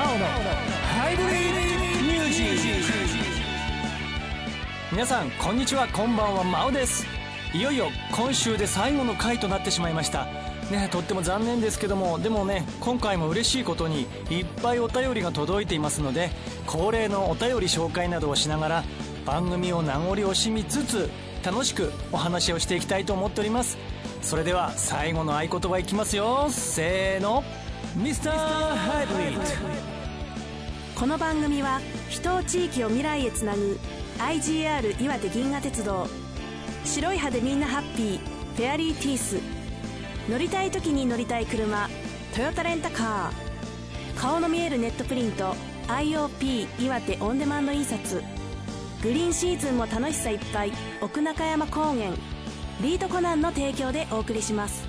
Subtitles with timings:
[0.00, 1.30] マオのハイブリッ
[1.98, 2.92] ドミュージック。
[4.92, 5.86] 皆さんこんにちは。
[5.88, 6.42] こんばんは。
[6.42, 7.06] マオです。
[7.52, 10.24] いよいよ今週で最後の回となってしまいました。
[10.70, 16.30] ねとっても残念ですけどもでもね今回も嬉しいことにいっぱいお便りが届いていますので
[16.66, 18.84] 恒例のお便り紹介などをしながら
[19.26, 21.10] 番組を名残惜しみつつ
[21.44, 23.76] 楽しくお話をしていきたいと思っております。
[24.22, 26.46] それでは最後の合言葉いきますよ。
[26.48, 27.44] せーの。
[27.96, 29.42] ミスターハイブリッド。
[30.98, 33.78] この番組は人を地域を未来へつなぐ
[34.18, 36.06] IGR 岩手銀河鉄道。
[36.84, 38.18] 白い歯でみんなハッピー。
[38.56, 39.40] フェアリーティース。
[40.30, 41.88] 乗りたい時に乗りたい車。
[42.34, 44.20] トヨタレンタカー。
[44.20, 45.54] 顔の見えるネットプリント。
[45.88, 48.22] IOP 岩手オンデマンド印刷。
[49.02, 50.72] グリーンシーズンも楽しさいっぱい。
[51.00, 52.12] 奥中山高原。
[52.82, 54.86] リートコナンの提供でお送りします。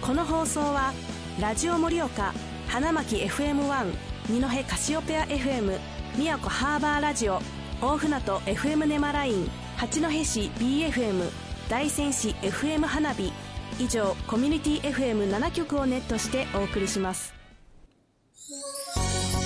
[0.00, 0.92] この放送は
[1.40, 2.34] ラジオ盛岡
[2.68, 3.94] 花巻 FM1
[4.28, 5.78] 二戸カシオペア FM
[6.18, 7.40] 宮古ハーバーラジオ
[7.80, 11.30] 大船渡 FM ネマライン八戸市 BFM
[11.70, 13.32] 大仙市 FM 花火
[13.78, 17.32] 以上コミュニティ FM7 局をネットしてお送りします。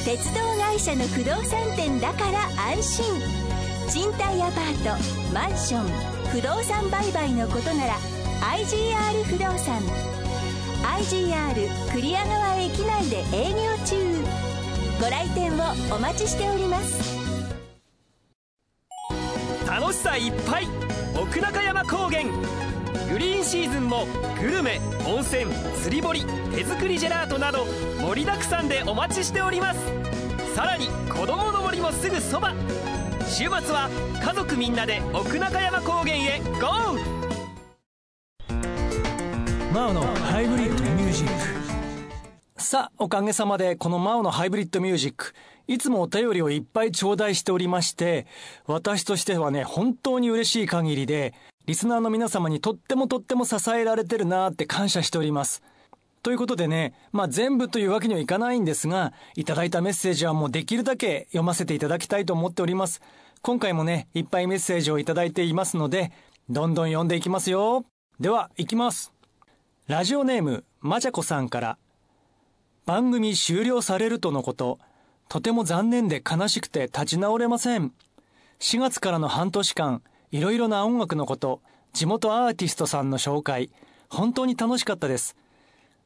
[0.05, 2.40] 鉄道会社の不動産店だから
[2.72, 3.05] 安心。
[3.88, 5.86] 賃貸アパートマンション
[6.30, 7.94] 不動産売買のことなら
[8.40, 10.13] IGR 不動産。
[10.84, 11.54] IGR
[11.94, 13.96] 栗屋川駅内で営業中。
[15.00, 17.16] ご来店をお待ちしております。
[19.66, 20.68] 楽しさいっぱい。
[21.16, 22.24] 奥中山高原。
[23.10, 24.06] グリーンシーズンも
[24.40, 25.46] グルメ温泉
[25.82, 26.24] 釣り堀
[26.55, 27.64] 手作りジェラートなど
[28.00, 29.80] 盛りだくさんでお待ちしております。
[30.55, 32.52] さらに子供の森もすぐそば。
[33.27, 33.88] 週末は
[34.22, 37.13] 家族みんなで奥中山高原へゴー！
[40.34, 41.28] ハイブリッドミュージッ
[42.56, 45.32] クさあおかげさまでこのマオのハイブリッドミュージック
[45.68, 48.27] いつもお便りをいっぱい頂戴しておりまして
[48.67, 51.34] 私としてはね本当に嬉しい限りで
[51.67, 55.62] リスナーの皆様にとってもとっても支えられてるなって感謝しております
[56.24, 63.02] ということでね、まあ全部というわけにはいかないんですが、いただいたメッセージはもうできるだけ読ませていただきたいと思っております。
[63.42, 66.12] 今回もね、いっぱいメッセージをいただいていますので、
[66.48, 67.84] どんどん読んでいきますよ。
[68.18, 69.14] では、いきます。
[69.86, 71.77] ラジオネーム、まちゃこさんから、
[72.86, 74.78] 番組終了されるとのこと、
[75.28, 77.92] とても残念で悲しくて立ち直れません。
[78.61, 81.61] 4月からの半年間、いろいろな音楽のこと、
[81.92, 83.68] 地元アーティストさんの紹介、
[84.08, 85.36] 本当に楽しかったです。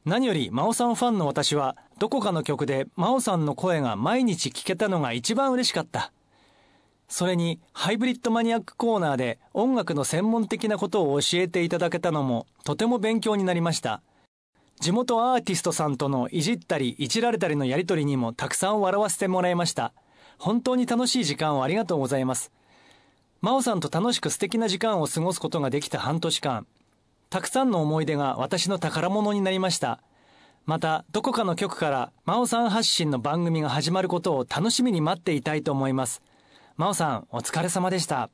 [0.05, 6.10] 何より真央さんファンの私はどこかの曲で真央さんの声が毎日聞けたのが一番嬉しかった。
[7.09, 14.03] それにハイブリッドマニアックコーナーで音楽の専門的なことを教えていただけたのもとても勉強になりました。
[14.81, 19.93] 地元アーティストさんとのいじったりいじられたりのやりとりにもたくさん笑わせてもらいました。
[20.39, 22.53] 本当に楽しい時間をありがとうございます。
[23.41, 26.67] 真央さんと楽しく素敵な時間を過ごすことができた半年間。
[27.31, 30.01] たくさんの思い出が私の宝物になりました。
[30.65, 36.23] また、どこかの局から真央さん発信の番組が始まることを楽しみに待っていたいと思います。
[36.78, 38.31] 真央さん、お疲れ様でした。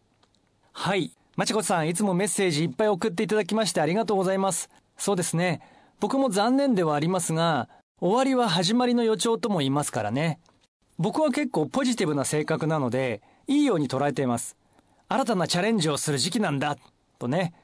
[0.74, 1.16] はい。
[1.34, 4.68] まちこさん、いつもメッセージいっぱい送っていただきましてありがとうございます。
[4.98, 5.62] そうですね。
[5.98, 7.70] 僕も残念ではありますが、
[8.02, 10.40] 終わりは始まりの予兆とも言いますからね。
[10.98, 14.58] 僕は結構ポジティブな性格なので、いいように捉えています。
[15.08, 16.76] 新たなチャレンジをする時期なんだ、
[17.18, 17.54] とね。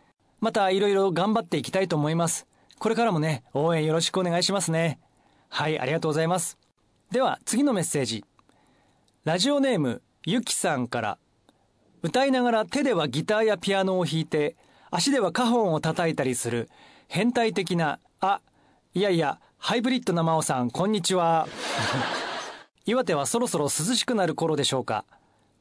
[0.40, 2.46] またいろいろ頑張っていきたいと思います。
[2.78, 4.98] これからもね、応援よろしくお願いしますね。
[5.50, 6.56] はい、ありがとうございます。
[7.10, 8.24] では、次のメッセージ。
[9.24, 11.18] ラジオネーム、ゆきさんから。
[12.02, 14.54] 歌いながら手ではギターやピアノを弾いて、
[14.90, 16.68] 足ではカホンを叩いたりする、
[17.08, 18.42] 変態的な、あ、
[18.92, 21.48] いやいや、ハイブリッドな真央さん、こんにちは。
[22.84, 25.06] 岩手はそろそろ涼しくなる頃でしょうか。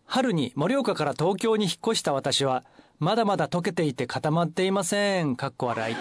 [0.06, 2.66] 春に盛岡から東京に引っ越した私は、
[3.00, 5.38] まだまだ溶けていて固まっていません。
[5.38, 5.96] かっこ笑い。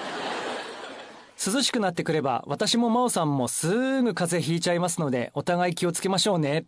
[1.47, 6.67] 涼しくなってくれば、私も真央さんもすぐ風邪ひいちゃいますので、お互い気をつけましょうね。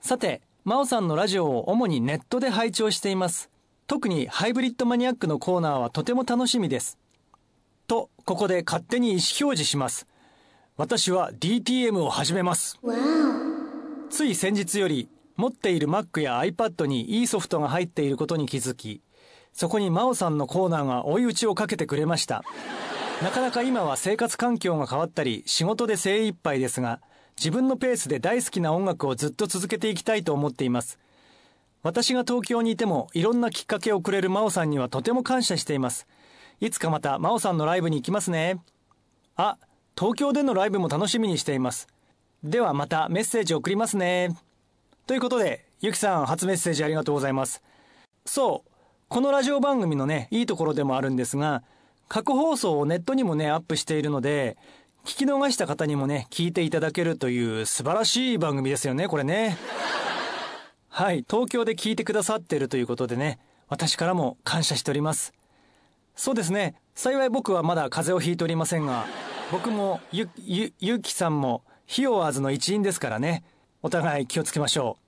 [0.00, 3.50] さて、真央さんのラジオを主にネットで拝聴しています。
[3.86, 6.98] 特にハイブリッドマニアックのコーナーはとても楽しみです。
[7.86, 10.08] と、ここで勝手に意思表示します。
[10.76, 12.80] 私は DTM を始めます。
[14.10, 19.02] つい先日より、持っている Mac や iPad にいいソフトが入っていることに気づき、
[19.52, 22.42] そこに真央さんのコーナーが追い打ちをかけてくれました。
[23.22, 26.98] なかなか今は生活環境が変わったり、仕事で精一杯ですが、
[27.38, 30.98] 自分のペースで大好きな音楽をずっと続けていきたいと思っています。
[31.82, 36.06] 私が東京にいても、いろんなきっかけをくれる真央さんにはとても感謝しています。
[36.60, 38.60] いつかまた真央さんのライブに行きますね。
[39.36, 39.58] あ、
[39.96, 41.88] 東京でのライブも楽しみにしています。
[42.42, 44.36] ではまたメッセージ送りますね。
[45.06, 47.62] ということで、ゆきさん初メッセージありがとうございます。
[48.24, 48.70] そう、
[49.08, 51.62] このラジオ番組のね、いいところでもあるんですが、
[52.08, 54.56] 過去放送をネットにもね、アップしているので、
[55.06, 59.56] 聞き逃した方にもね、聞いていただけるという素晴らしい番組ですよね、これね。
[60.88, 63.38] はい、東京で聞いてくださってるということでね、
[63.68, 65.32] 私からも感謝しております。
[66.16, 69.06] そうですね、幸い僕はまだ風邪をひいておりませんが、
[69.52, 73.44] 僕もゆ、ゆ、ゆきさんも、ヒヨワーズの一員ですからね。
[73.82, 74.98] お互い気をつけましょ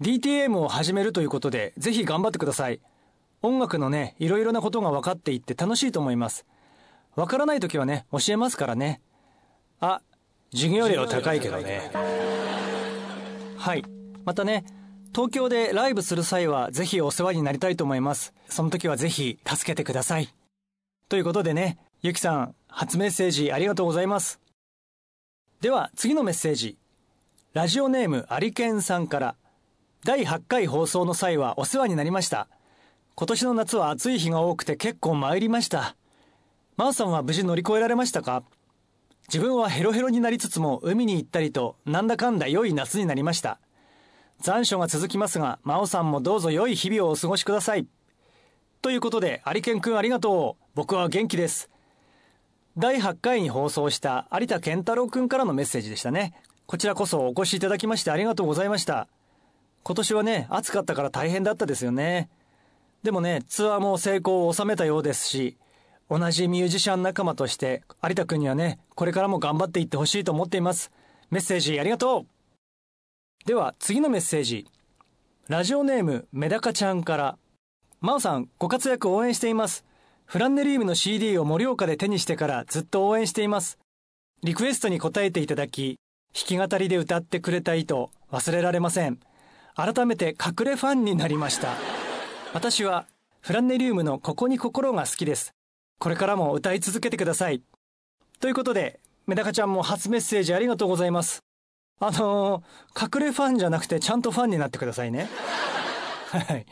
[0.00, 0.02] う。
[0.02, 2.80] DTM を始めるということで、ぜひ頑張ってください。
[3.42, 6.46] 音楽のね、いろいろなことが分かっていって楽しいと思います。
[7.14, 9.00] わからない時はね、教えますからね。
[9.80, 10.02] あ、
[10.52, 11.90] 授業料高いけどね。
[13.56, 13.84] はい。
[14.24, 14.64] またね、
[15.14, 18.32] 東京でライブする際はぜひお世話になりたいと思います。
[18.48, 20.28] その時はぜひ助けてください。
[21.08, 24.38] ということでね、ゆきさん、初メッセージありがとうございます。
[25.60, 26.76] では次のメッセージ。
[27.52, 29.34] ラジオネームアリケンさんから、
[30.04, 32.48] 第8回放送の際はお世話になりました。
[33.16, 35.96] 今年の夏は暑い日が多くて結構参りました。
[36.76, 38.42] マーさんは無事乗り越えられましたか？
[39.32, 43.60] 自分はヘロヘロになりつつも海に行ったりとなんだかんだ良い夏になりました。
[44.40, 47.86] 残暑が続きますが、真央さんもどうぞ良い日々をお過ごしください。
[48.82, 50.64] ということで、アリケンくんありがとう。
[50.74, 51.70] 僕は元気です。
[52.76, 56.34] 第8回に放送した有田健太郎くんからのメッセージでしたね。
[56.66, 59.06] こちらこそお越しいただきましてありがとうございました。
[59.84, 62.30] 今年はね、暑かったから大変だったですよね。
[63.04, 65.56] でもね、ツアーも成功を収めたようですし、
[66.10, 70.90] 同じミュージシャン仲間として有田くんにはね、これからも頑張っていってほしいと思っています。
[71.30, 72.26] メッセージありがとう
[73.46, 74.66] では次のメッセージ。
[75.46, 77.38] ラジオネームメダカちゃんから、
[78.00, 79.84] 真央さん、ご活躍応援しています。
[80.26, 83.78] フランネリウムの CD を盛岡で手にしてからずっと応援しています。
[84.42, 85.96] リクエストに応えていただき、
[86.34, 87.94] 弾き語りで歌ってくれた意図、
[88.32, 89.20] 忘れられません。
[89.76, 91.68] 改めて隠れファンになりました。
[92.52, 93.06] 私は、
[93.40, 95.52] フランネリウムのここに心が好きです。
[96.00, 97.62] これからも歌い続けてください。
[98.40, 101.40] ということで、メダカちゃんも初メッセージありがとうございます。
[102.00, 105.28] あのー、隠れファンじゃなくてちゃんとファンになってくださいね。
[106.32, 106.64] はい。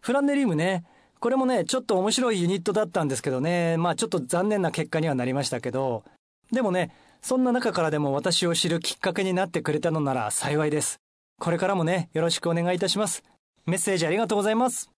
[0.00, 0.84] フランネリウムね、
[1.18, 6.04] これもね、ちょっと面白いユニットだったんですけどね、まあちょっと残念な結果にはなりましたけど、
[6.52, 11.00] でもね、そんな中からでも私を知るきっかけになってくれたのなら幸いです。
[11.40, 13.24] これからもね、よろしくお願いいたします。
[13.64, 14.92] メッセージありがとうございます。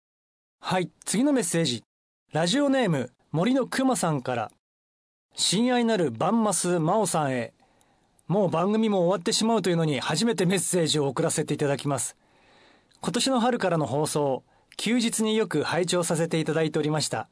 [0.60, 1.82] はい、次のメッセージ。
[2.34, 4.50] ラジオネーム、森のくまさんから、
[5.34, 7.52] 親愛なるバンマスマオさんへ、
[8.26, 12.16] もう番組も終わってしまうというのに初めてメッセージを送らせていただきます。
[13.00, 14.44] 今年の春からの放送、
[14.78, 17.28] 休日によく拝聴させていただいておりました。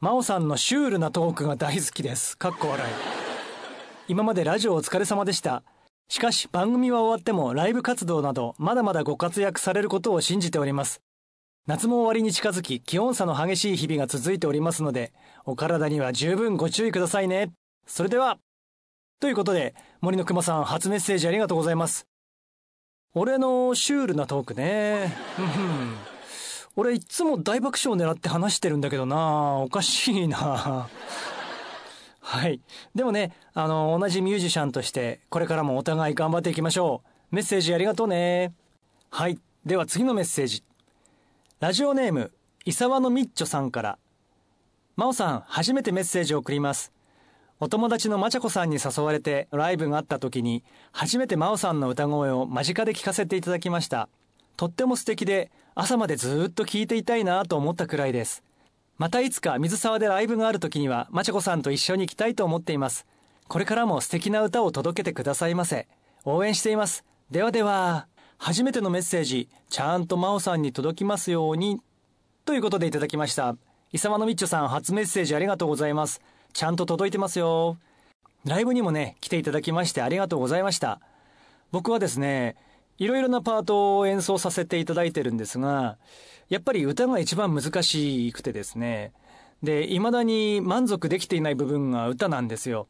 [0.00, 2.38] 真央さんのシュールなトークが大好きです。
[2.38, 2.92] かっこ笑い。
[4.08, 5.62] 今までラジオお疲れ様でした。
[6.08, 11.02] しかし番組は終わってもライブ活動などまだまだご活躍されることを信じております。
[11.68, 15.12] 夏も終わりに近づき気温差の激しい日々が続いておりますので、
[15.44, 17.52] お体には十分ご注意くださいね。
[17.86, 18.38] それでは。
[19.20, 22.06] ということで、森の熊さん初メッセージありがとうございます。
[23.12, 25.14] 俺のシュールなトークね。
[26.74, 30.88] 俺いつも大爆笑を狙って話してるんだけどなおかしいな
[32.22, 32.62] はい。
[32.94, 37.34] でもね、あの、同じミュージシャンとして、これからもお互い頑張っていきましょう。
[37.34, 38.54] メッセージありがとうね。
[39.10, 39.38] はい。
[39.66, 40.62] では次のメッセージ。
[41.60, 42.30] ラジオネーム、
[42.66, 43.98] 伊沢のみっちょさんから。
[44.94, 46.92] 真央さん、初めてメッセージを送ります。
[47.58, 50.62] お友達のまちゃこさんに誘われてライブがあった時に、
[50.92, 54.08] 初めて真央さんの歌声を間近で聞かせていただきました。
[54.56, 58.44] とっても素敵で、朝までずっと聞いていたいなと思ったくらいです。
[58.96, 63.04] またいつか水沢でライブがある時には、まちゃこさんと一緒に行きたいと思っています。
[63.48, 65.88] これからも素敵な歌を届けてくださいませ。
[66.24, 67.04] 応援しています。
[67.32, 68.06] ではでは、
[68.38, 71.80] 初めてのメッセージ、ちゃんと真央さんに届きますように。
[72.44, 73.56] ということでいただきました。
[73.92, 76.20] 伊沢のみっちょさん初メッセージありがとうございます。
[76.52, 77.78] ちゃんと届いてますよ。
[78.44, 81.00] ライブにもね、来ていただきましてありがとうございました。
[81.72, 82.54] 僕はですね、
[82.96, 85.98] いろいろなパートを演奏させていただいてるんですが、
[86.48, 89.12] やっぱり歌が一番難しくてですね、
[89.64, 92.86] で、未だに満足できていない部分が歌なんですよ。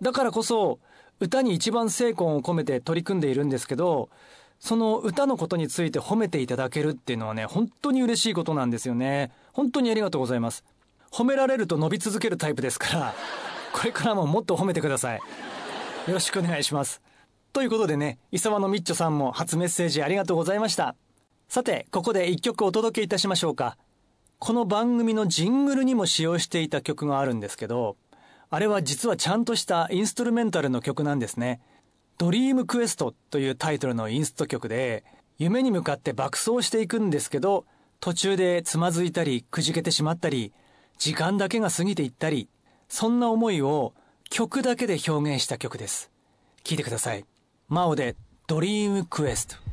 [0.00, 0.78] だからこそ、
[1.18, 4.08] 歌に一番精魂を込めて取り組んでいるんですけど、
[4.60, 9.32] その歌のことについて褒めていただけるっていうのはね、本当に嬉しいことなんですよね。
[9.52, 10.64] 本当にありがとうございます。
[11.10, 13.14] 褒められると伸び続けるタイプですから、
[13.72, 15.18] これからももっと褒めてください。
[16.06, 17.00] よろしくお願いします。
[17.52, 20.94] ということでね、伊沢のみっちょさんも初メッセージありがとうございました。
[21.48, 23.78] さて、ここで一曲お届けいたしましょうか。
[24.38, 27.96] この番組のジングルにも使用していた曲があるんですけど、
[28.50, 31.60] あれは実はちゃんとしたインストルメンタルの曲なんですね。
[32.20, 35.04] ドリームクエストというタイトルのインスト曲で、
[35.38, 37.64] 夢に向かって爆走していくんですけど、
[37.98, 40.52] 途中でつまずいたり、くじけてしまったり、
[40.98, 42.50] 時間だけが過ぎていったり、
[42.90, 43.94] そんな思いを
[44.28, 46.10] 曲だけで表現した曲です。
[46.62, 47.24] 聴いてください。
[47.68, 49.69] マオでドリームクエスト。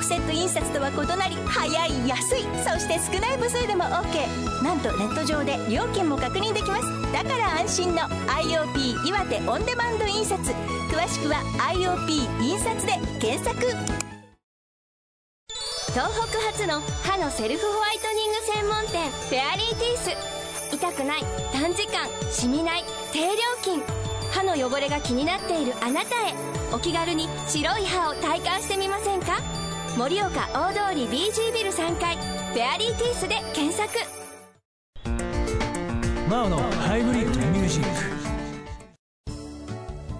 [0.00, 7.12] フセット印刷とは異なり早い安いそして少ない部数でも OK なんとネット上で料金も確認できます。
[7.12, 10.40] だから安心の IOP 岩手オンデマンド印刷。
[10.42, 11.36] 詳しくは
[11.72, 13.60] IOP 印刷で検索。
[15.92, 20.74] 東北初の歯のセルフホワイトニング専門店フェアリーティース。
[20.74, 23.82] 痛くない短時間しみない低料金。
[24.32, 26.34] 歯の汚れが気になっているあなたへ。
[26.72, 29.59] お気軽に白い歯を体感してみませんか？
[29.96, 33.90] 盛岡大通り BG ビル3階フェアリーティースで検索。
[36.28, 37.88] マオのハイブリッドミュージック。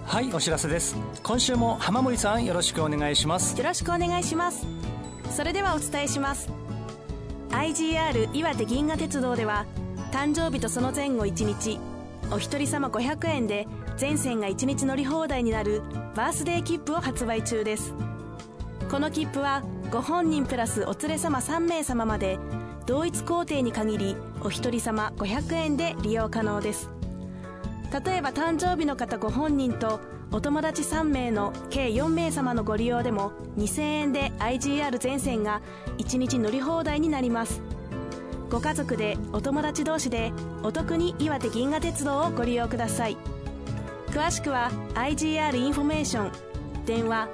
[0.05, 0.95] はいお知らせです。
[1.23, 3.57] 今週も浜森さんよろしくお願いします。
[3.57, 4.67] よろしくお願いします。
[5.31, 6.49] それではお伝えします。
[7.49, 9.65] IGR 岩手銀河鉄道では
[10.11, 11.79] 誕生日とその前後1日
[12.29, 15.81] お一人様500円で全線が1日乗り放題になる
[16.15, 17.93] バースデー切符を発売中です
[18.91, 22.37] この切符はご本人プラスお連れ様3名様まで
[22.85, 26.89] 同一工程に限りお一人様500円で利用可能です。
[28.05, 30.01] 例えば誕生日の方ご本人と
[30.33, 35.61] お友達3名の計4名様のご利用でも2000円で IGR 全線が
[35.97, 37.61] 1日乗り放題になります。
[38.49, 40.33] ご家族でお友達同士で
[40.63, 43.15] お得に岩手銀河鉄道をご利用ください。
[44.07, 46.31] 詳しくは IGR インフォメーション。
[46.85, 47.29] 電話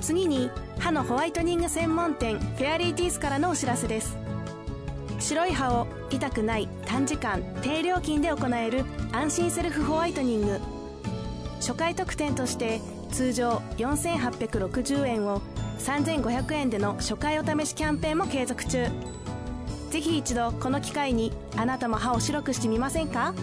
[0.00, 4.16] 次に歯のホワイトニング専門店フェアリーティースからのお知らせです。
[5.18, 10.58] 白い歯を痛くない短時間低料金で行える安心セルフホワイトニング。
[11.56, 12.80] 初回特典として
[13.10, 15.42] 通常4860円を
[15.78, 18.86] 3500円での初回お試しキャンペーンも継続中。
[19.90, 23.34] ぜひ一度この機会にあなたも歯を白くしてみませんか？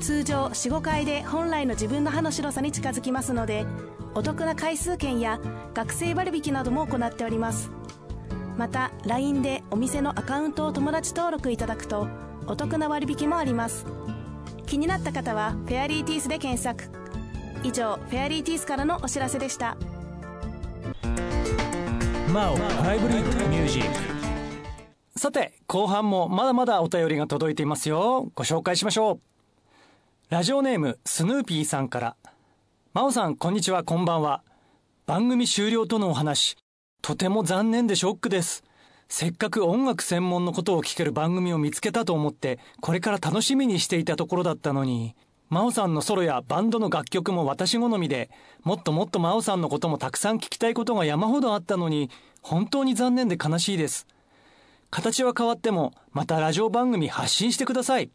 [0.00, 3.66] 通常45回で本来の自分の歯の白さに近づきますので
[4.14, 5.40] お得な回数券や
[5.74, 7.70] 学生割引なども行っております。
[8.56, 12.08] また LINE でお店のアカウントを友達登録いただくと
[12.46, 13.86] お得な割引もあります。
[14.66, 16.90] 気になった方はフェアリーティースで検索。
[17.62, 19.76] 以上フェアリーティースからのお知らせでした。
[22.32, 24.17] マオハイブリッドミュージック
[25.18, 28.30] さて後半もまだまだお便りが届いていますよ。
[28.36, 29.20] ご紹介しましょう。
[30.30, 32.16] ラジオネームスヌーピーさんから。
[32.94, 34.44] マオさんこんにちはこんばんは。
[35.06, 36.56] 番組終了とのお話。
[37.02, 38.62] とても残念でショックです。
[39.08, 45.16] せっかく音楽専門のことを聞ける番組を見つけたと思ってこれから楽しみにしていたところだったのに。
[45.50, 48.30] 真央さんのソロやバンドの楽曲も私好みで、
[48.62, 52.08] もっともっと真央さんのこともたくさん聞きたいことが山ほどあったのに、
[52.40, 54.06] 本当に残念で悲しいです。
[54.90, 58.10] 形は変わっても、またラジオ番組発信してください。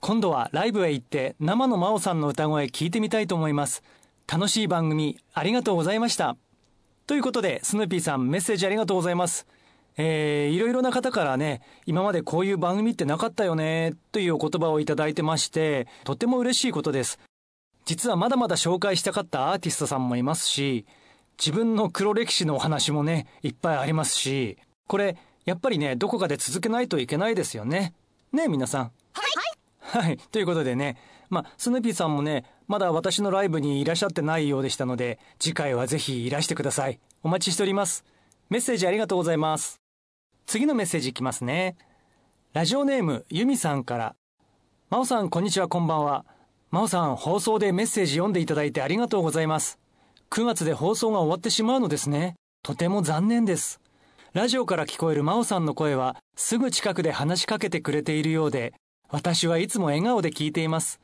[0.00, 3.82] 今度はライブへ行って生の真央さんの歌声聞いてみたいと思います。
[4.30, 6.36] 楽しい番組ありがとうございました。
[7.06, 9.46] ということで、スヌーピーさんメッセージありがとうございます。
[9.96, 17.18] えー、いろいろな方からね、今までこういう番組ってなかったよね、というお言葉をいただいてまして、とても嬉しいことです。
[17.86, 20.86] 実はまだまだ紹介したかったアーティストさんもいますし、
[21.38, 25.16] 自分の黒歴史のお話もね、いっぱいありますし、これ、
[25.50, 27.92] やっぱりね、どこかで続けないといけないですよね。
[28.32, 28.92] ね皆さん。
[29.12, 30.04] はい。
[30.04, 30.16] はい。
[30.30, 30.96] ということでね、
[31.28, 37.00] まあ、スヌーピーさんもね、まだ私のライブにいらっしゃってないようでしたので、次回はぜひいらしてください。
[37.24, 38.04] お待ちしております。
[38.48, 39.80] メッセージありがとうございます。
[40.46, 41.76] 次のメッセージいきますね。
[42.52, 44.14] ラジオネーム、ゆみさんから。
[44.88, 46.24] まおさん、こんにちは、こんばんは。
[46.70, 49.80] まおさん、放送でメッセージ読んでいただいてありがとうございます。
[50.30, 52.36] 9月で放送が終わってしまうのですね。
[52.62, 53.79] とても残念です。
[54.32, 58.74] ラジオから聞こえるまおさんの声は、すぐ近くで話しかけてくれているようで、
[59.08, 61.00] 私はいつも笑顔で聞いています。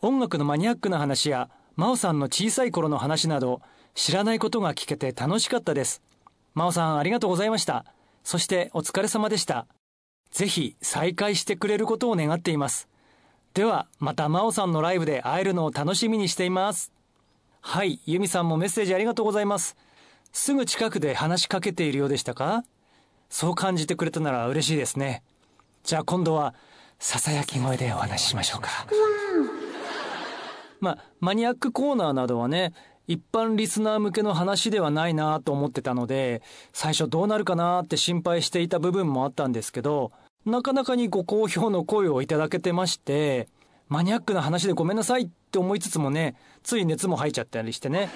[0.00, 3.60] 音楽のマニアックな話や、まおさんの小さい頃の話など、
[3.94, 6.00] 知らないことが聞けて楽しかったです。
[6.54, 7.84] まおさん、ありがとうございました。
[8.24, 9.66] そしてお疲れ様でした。
[10.30, 12.88] ぜひ再会してくれることを願っています。
[13.52, 16.92] では、また真央さんのライブで会えるのを楽しみにしています。
[17.60, 19.76] はい、ユミさんもメッセージありがとうございます。
[20.32, 22.64] すぐ近くで話しかけているようでしたか？
[23.28, 25.22] そう感じてくれたなら嬉しいですね。
[25.84, 26.54] じゃあ今度は、
[26.98, 28.70] ささやき声でお話ししましょうか。
[30.80, 32.72] まあ、マニアックコーナーなどはね、
[33.08, 36.42] 一般リスナー向けの話ではないなと思ってたので、
[36.72, 40.12] 最初どうなるかなって心配していた部分もあったんですけど、
[40.44, 43.48] なかなかにご好評の声をいただけてまして、
[43.88, 48.08] マニアックな話でごめんなさいって思いつつもね、つい熱も入っちゃったりしてね。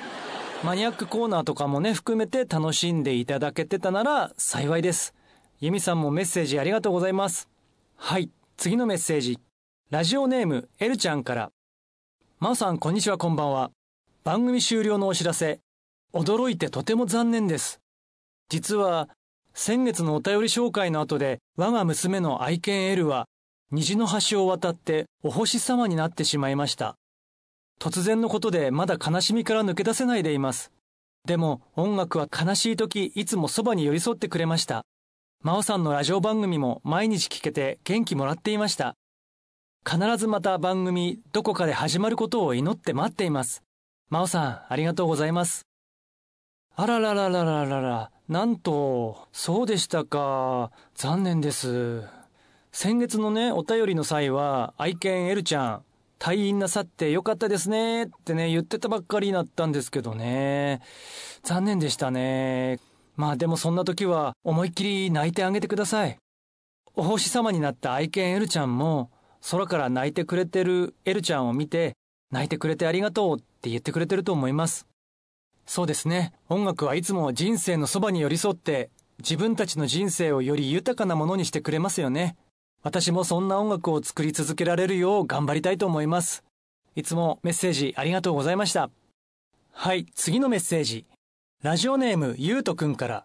[0.62, 5.14] マニアックコーナーとかもね、含めて楽しんでいただけてたなら幸いです。
[5.60, 7.48] ユミさんもメッセージありがとうございます。
[7.96, 9.38] はい、次のメッセージ。
[9.90, 11.52] ラジオネーム、エルちゃんから。
[12.40, 13.70] マオさん、こんにちは、こんばんは。
[14.24, 15.60] 番組終了のお知らせ、
[16.12, 17.80] 驚いてとても残念です。
[18.48, 19.08] 実は、
[19.54, 23.26] 先月のお便り紹介の後で、我が娘の愛犬エルは、
[23.70, 26.96] 虹の橋を渡ってお星様になってしまいました。
[27.78, 30.72] 突然のことでまだ悲しみから抜け出せないでいます。
[31.24, 34.84] でも音楽は悲しい時いつもそばに寄り添ってくれました。
[35.42, 38.94] 真央さんのラジオ番組も毎日聞けて元気もらっていました。
[39.88, 43.62] 必ずまた番組どこかで始まることを祈って待っています。
[44.10, 45.66] 真央さん、ありがとうございます。
[46.74, 50.72] あららららららら、なんと、そうでしたか。
[50.94, 52.02] 残念です。
[52.72, 55.84] 先月のね、お便りの際は、愛犬エルちゃん、
[56.18, 60.80] 退院なさってよかったですねってね、言ってたばっかりになったんですけどね。
[61.42, 62.78] 残念でしたね。
[63.16, 66.18] まあでもそんな時は、思いっきり泣いてあげてください。
[66.94, 69.10] お星様になった愛犬エルちゃんも、
[69.50, 71.94] 空から泣いてくれてるエルちゃんを見て、
[72.30, 74.86] 泣いてくれてありがとうって言ってくれてると思います。
[75.66, 76.32] そうですね。
[76.48, 82.36] 音楽はいつも人生のそばに寄り添って、自分たちの人生をより豊かなものにしてくれますよね。
[82.82, 86.44] 私もそんな音楽を作り続けられるよう頑張りたいと思います。
[86.94, 88.90] いつもメッセージありがとうございました。
[89.72, 91.04] はい、次のメッセージ。
[91.62, 93.24] ラジオネームゆうとくんから。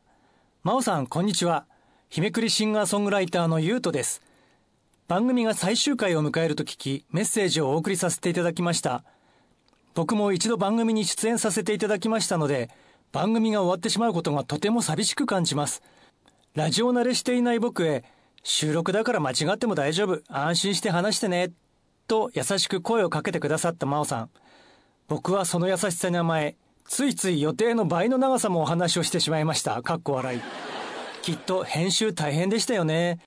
[0.64, 1.66] まおさん、こんにちは。
[2.10, 4.22] 日めくりシンガーソングライターのゆうとです。
[5.08, 9.04] 番組が最終回を迎えると聞き、メッセージをお送りさせていただきました。
[9.94, 12.70] 僕も一度番組に出演させていただきましたので、
[13.12, 15.82] 番組が終わってしまうことがとても寂しく感じます。
[16.54, 18.04] ラジオ慣れしていない僕へ、
[18.44, 21.52] 収録だから間違っても大丈夫、安心して話してね、
[22.08, 24.30] と優しく声をかけてくださった真央さん。
[25.08, 29.82] 僕はその優しさに甘え、ついつい予定の倍の長さもお話をしてしまいました。
[29.82, 30.42] かっこ笑い。
[31.22, 33.20] きっと編集大変でしたよね。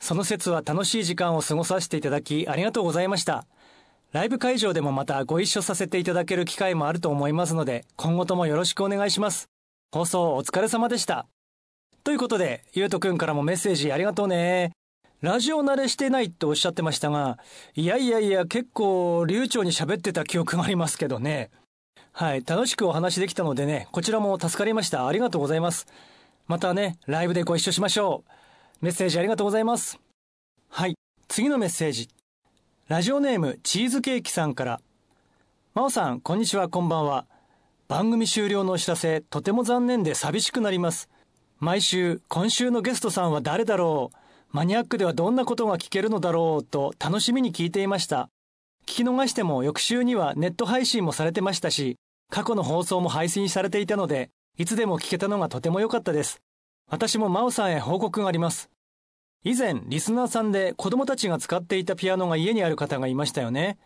[0.00, 3.46] その説は楽しい時間を過ごさせていただきありがとうございました。
[4.12, 9.48] ライブ会場でもまたご一緒させていただける機会もあると思いますので、今後ともよろしくお願いします。
[9.92, 11.26] 放送お疲れ様でした。
[12.06, 14.70] ということで、ゆうとくんからもメッセージありがとうね。
[15.22, 17.36] ラジオ慣れしてないっておっしゃってましたが、
[17.74, 21.50] いやいやいや、結構流暢に喋ってた記憶がありますけどね。
[22.12, 25.08] はい、楽しくお話できたのでね、こちらも助かりました。
[25.08, 25.88] ありがとうございます。
[26.46, 28.22] またね、ライブでご一緒しましょ
[28.80, 28.84] う。
[28.84, 29.98] メッセージありがとうございます。
[30.68, 30.94] はい、
[31.26, 32.08] 次のメッセージ。
[32.86, 34.80] ラジオネームチーズケーキさんから。
[35.74, 37.26] 真央さん、こんにちは、こんばんは。
[37.88, 41.08] 番組終了のお知らせ、とても残念で寂しくなります。
[41.58, 44.16] 毎週、今週のゲストさんは誰だろう？
[44.52, 46.62] マニアックではどんなことが聞けるのだろう？
[46.62, 48.28] と楽しみに聞いていました。
[48.86, 51.96] 聞き逃しても翌週にはネット配信もされてましたし、
[52.30, 56.40] 過去の放送も配信されていたので、いつでも聞けたのがとても良かったです。
[56.90, 58.68] 私も真央さんへ報告があります。
[59.42, 63.78] 以前、リスナーさんで子供たちが使っていたピアノが家にある方がいましたよね。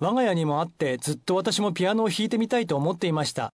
[0.00, 3.50] 我が家にもあってずっと私もピアノを弾いてみたいと思っていました。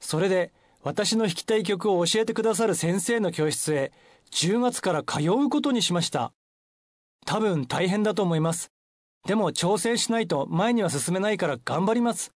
[0.00, 3.92] それで、私の弾きたい曲を教えてくださる先生の教室へ
[4.30, 6.32] 10月から通うことにしました。
[7.26, 8.70] 多分大変だと思います。
[9.26, 12.32] でも挑戦しないと前には進めないから頑張ります。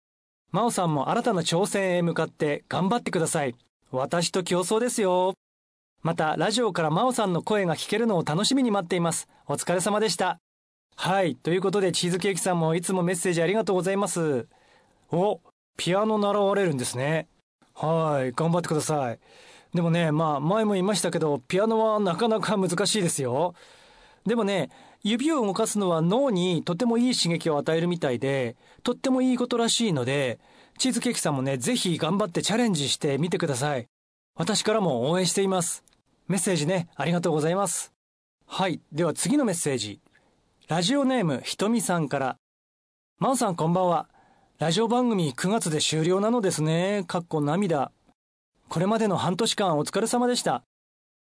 [0.51, 3.55] 真央さんも新たな挑戦へ向かって頑張ってください。
[3.91, 5.33] 私と競争ですよ。
[6.01, 9.27] また、ラジオから真央さんの声が聞けるのを楽しみに待っています。
[9.47, 10.39] お疲れ様でした。
[10.95, 11.35] はい。
[11.35, 14.47] ということで、チーズケーキさんもいつもメッセージありがとうございます。
[15.11, 15.41] お、
[15.77, 17.27] ピアノ習われるんですね。
[17.81, 18.33] はい。
[18.33, 19.19] 頑張ってください。
[19.73, 23.53] でもね、まあ前も言いましたけど、ピアノはなかなか難しいですよ。
[24.25, 24.69] でもね、
[25.01, 30.39] 指を動かすのは脳にとてもいい刺激を与えるみたいで、とってもいいことらしいので、
[30.77, 33.87] チーズケーキさんもね、ぜひ頑張ってチャレンジしてみてください。
[34.35, 35.85] 私からも応援しています。
[36.27, 37.93] メッセージね、ありがとうございます。
[38.45, 38.81] はい。
[38.91, 40.01] では次のメッセージ。
[40.67, 42.35] ラジオネームひとみさんから。
[43.19, 44.09] まおさんこんばんは。
[44.59, 47.05] ラジオ番組9月で終了なのですね。
[47.07, 47.93] かっこ涙。
[48.67, 50.63] これまでの半年間お疲れ様でした。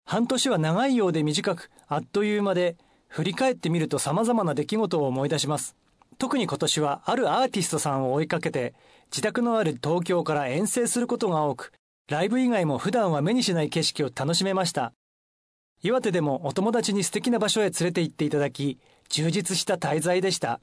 [0.07, 5.77] 半年は長いようで短く、あっという間で、振り返ってみると様々な出来事を思い出します。
[6.17, 8.73] 特に今年はあるアーティストさんを追いかけて、
[9.11, 11.73] 自宅のある東京から遠征することが多く、
[12.09, 14.95] ライブ以外も普段は目にしない景色を楽しめました。
[15.83, 18.79] 岩手でもお友達に素敵な場所へ連れて行っていただき、
[19.11, 20.59] 充実した滞在でした。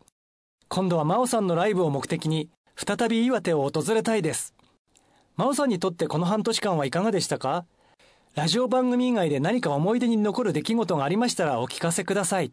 [0.70, 4.54] 今度は真央さんのライブを目的に、再び岩手を訪れたいです。
[5.36, 7.66] 真央さんにとってこの半年間はいかがでしたか？
[8.36, 12.52] ラジオ番組以外で何か思い出に残る出来事がありましたらお聞かせください。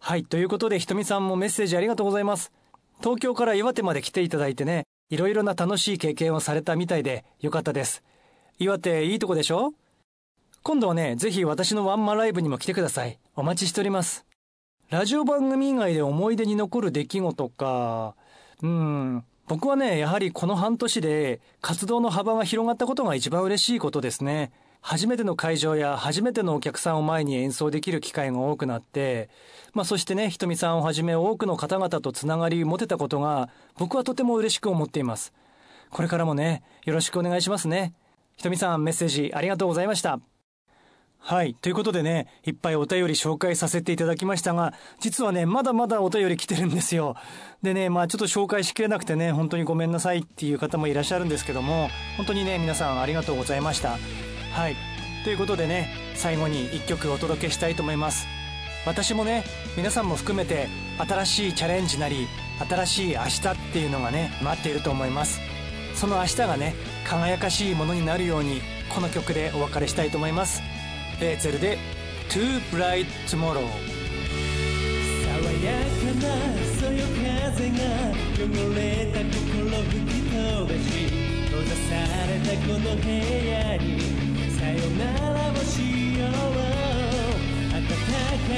[0.00, 2.52] はい、ということでひとみさんもメッセージありがとうございます。
[3.00, 8.02] 東京から岩手まで来ていただいてね、いろいろな楽しい経験をされたみたいでよかったです。
[8.58, 9.72] 岩手いいとこでしょ？
[10.64, 13.18] 今度はね、ぜひ私のワンマンライブにも来てください。
[13.34, 14.24] お待ちしております。
[14.90, 18.14] ラジオ番組以外で思い出に残る出来事か。
[18.62, 19.24] うん。
[19.48, 24.52] 僕はね、やはりこの半年で活動の幅が広がったことが一番嬉しいことですね。
[24.80, 29.30] 初めての会場や初めてのお客さんを前に演奏できる機会が多くなって、
[29.74, 33.48] まあそしてね、ひとみさんをはじめ多くの方々とつながり持てたことが
[33.78, 35.32] 僕はとても嬉しく思っています。
[35.90, 37.94] これからもね、よろしくお願いしますね。
[38.36, 40.20] ひとみさんメッセージありがとうございました。
[41.24, 41.54] はい。
[41.54, 47.14] ということでね、いっぱいお便り紹介させていただきましたが、実はね、まだまだお便り来てるんですよ。
[47.62, 53.98] でね、まあちょっと紹介しきれなくてね、本当にごめんなさいっていう方もいらっしゃるんですけども、本当にね、皆さんありがとうございました。
[54.52, 54.76] はい。
[55.22, 58.26] ということでね、最後に一曲お届けしたいと思います。
[58.84, 59.44] 私もね、
[59.76, 60.66] 皆さんも含めて、
[60.98, 62.26] 新しいチャレンジなり、
[62.68, 65.38] 新しい明日っていうのがね、待っていると思います。
[65.94, 66.74] その明日がね、
[67.06, 68.60] 輝かしいものになるように、
[68.92, 70.62] この曲でお別れしたいと思います。
[71.24, 71.78] エーゼルで
[72.30, 73.54] Too Bright Tomorrow.
[73.54, 73.68] 爽
[75.62, 76.26] やかな
[76.80, 77.78] そよ風が
[78.34, 78.42] 汚
[78.74, 80.34] れた心吹き飛
[80.66, 80.90] ばし
[81.46, 81.94] 閉ざさ
[82.26, 83.86] れたこの部屋に
[84.50, 86.50] さよならをしよう。
[87.70, 87.86] 暖か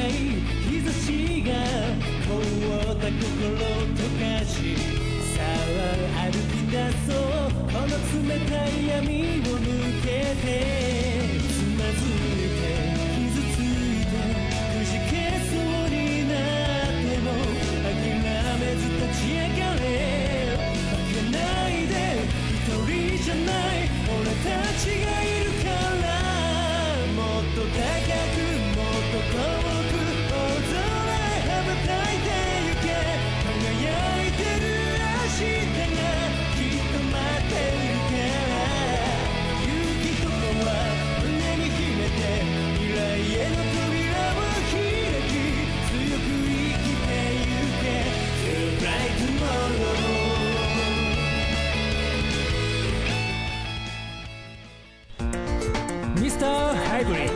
[0.09, 0.11] い
[0.65, 1.07] 日差し
[1.45, 1.53] が
[2.25, 2.33] 凍
[2.93, 3.21] った心
[3.53, 3.61] を
[3.93, 4.49] 溶かし
[5.37, 6.75] さあ歩き出
[7.07, 7.21] そう。
[7.71, 9.03] この冷たい闇
[9.41, 9.63] を抜
[10.01, 10.07] け
[10.41, 10.49] て。
[11.45, 12.54] つまずい
[56.95, 57.33] ハイブリッド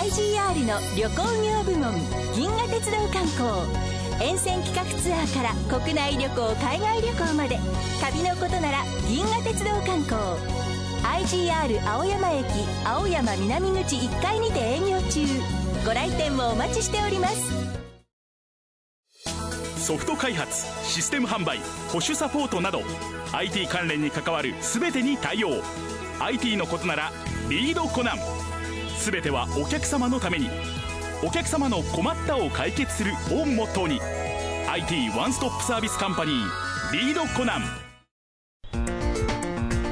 [0.00, 1.92] IGR の旅行業部門
[2.34, 7.58] 銀河鉄道観光沿線企画ツアーから国内旅行海外旅行まで
[8.00, 10.18] 旅のことなら銀河鉄道観光
[11.04, 12.46] IGR 青山駅
[12.82, 15.26] 青山南口1階にて営業中。
[15.84, 17.52] ご来店もお待ちしております。
[19.86, 21.58] ソフト開発システム販売
[21.88, 22.80] 保守サポートなど
[23.34, 25.62] IT 関連に関わる全てに対応。
[26.20, 27.12] IT のことなら
[27.48, 28.18] リードコナン。
[29.04, 30.48] 全てはお客様のために。
[31.24, 34.00] お客様の困ったを解決するをモットーに
[34.68, 37.62] IT ワンストップサービスカンパニーリードコナン。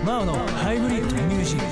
[0.04, 1.64] マオのハイブリッドミュージック。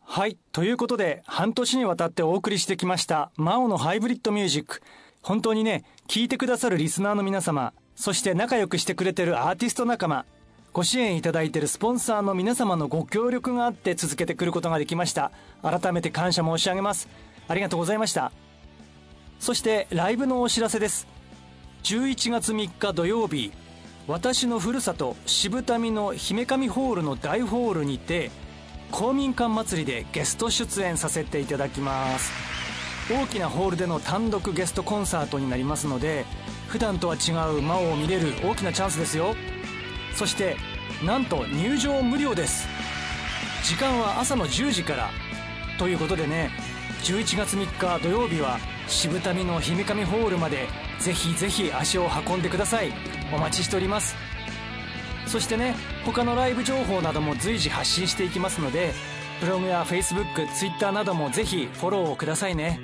[0.00, 4.82] はいということで半年にわたってお送りしてきましたマオのハイブリッドミュージック。
[5.22, 10.24] 本当にね聞いてくださるリスナーの皆様そして仲良くしてくれてるアーティスト仲間
[10.72, 15.30] ご支援いただいているスポンサーの皆様のご協力があって続けてくることができました。
[15.62, 17.08] 改めて感謝申し上げます。
[17.46, 18.32] ありがとうございました。
[19.38, 21.06] そしてライブのお知らせです。
[21.82, 23.52] 11月3日土曜日
[24.06, 28.30] 私のふるさと渋民の姫上ホールの大ホールにて
[28.90, 32.32] 公民館祭りでゲスト出演させていただきます。
[33.10, 36.24] 大きなホールでの単独ゲストコンサートになりますので
[36.68, 39.34] 普段とは違う魔王を見れる大きなチャンスですよ。
[40.14, 40.56] そして
[41.04, 42.68] なんと入場無料です。
[43.64, 45.10] 時間は朝の10時から。
[45.78, 46.50] ということでね
[47.02, 50.68] 11月3日土曜日は渋民の姫上ホールまで
[51.00, 52.92] ぜひぜひ足を運んでください。
[53.32, 54.14] お待ちしております。
[55.26, 58.92] そしてね他のライブ情報なども随時発信していきますので
[59.40, 62.80] ブログや FacebookTwitter などもぜひフォローをくださいね。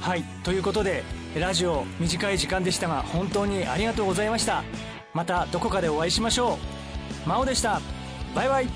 [0.00, 1.04] はいということで
[1.38, 4.64] ラジオ短い時間でしたが本当にありがとうございました。
[5.14, 6.58] またどこかでお会いしましょ
[7.24, 7.28] う。
[7.28, 7.80] 真央でした。
[8.34, 8.68] バイバイ。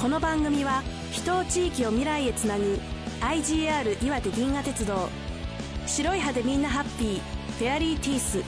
[0.00, 2.78] この番組は人地域を未来へつなぐ
[3.20, 5.08] IGR 岩手銀河鉄道。
[5.84, 7.20] 白い歯でみんなハッピー。
[7.58, 8.44] フェアリーティース。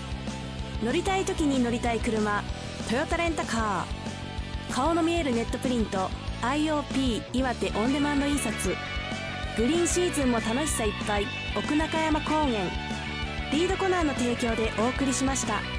[0.84, 2.44] 乗りたい時に乗りたい車。
[2.88, 4.72] トヨタレンタカー。
[4.72, 6.08] 顔の見えるネットプリント。
[6.42, 8.68] IOP 岩手オンデマンド印刷。
[9.56, 11.26] グリーンシーズンも楽しさいっぱい。
[11.58, 12.50] 奥中山高原
[13.52, 15.73] リードコナーの提供でお送りしました。